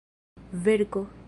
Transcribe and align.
verko 0.55 1.07